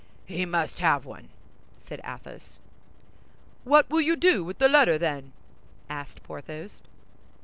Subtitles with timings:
[0.25, 1.29] "He must have one,"
[1.87, 2.57] said Athos.
[3.63, 5.31] "What will you do with the letter, then?"
[5.91, 6.81] asked Porthos.